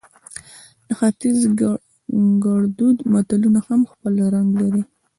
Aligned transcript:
د 0.85 0.87
ختیز 0.99 1.39
ګړدود 2.43 2.97
متلونه 3.13 3.59
هم 3.67 3.81
خپل 3.91 4.13
رنګ 4.33 4.49
لري 4.61 4.83